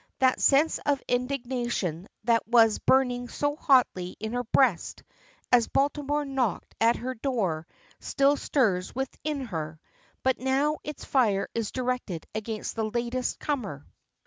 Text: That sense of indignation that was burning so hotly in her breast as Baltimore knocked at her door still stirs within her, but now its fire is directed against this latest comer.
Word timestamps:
That 0.17 0.41
sense 0.41 0.79
of 0.79 0.99
indignation 1.07 2.07
that 2.23 2.47
was 2.47 2.79
burning 2.79 3.27
so 3.29 3.55
hotly 3.55 4.17
in 4.19 4.33
her 4.33 4.43
breast 4.45 5.03
as 5.51 5.67
Baltimore 5.67 6.25
knocked 6.25 6.73
at 6.81 6.95
her 6.95 7.13
door 7.13 7.67
still 7.99 8.35
stirs 8.35 8.95
within 8.95 9.41
her, 9.45 9.79
but 10.23 10.39
now 10.39 10.79
its 10.83 11.05
fire 11.05 11.49
is 11.53 11.69
directed 11.71 12.25
against 12.33 12.75
this 12.77 12.91
latest 12.95 13.37
comer. 13.39 13.85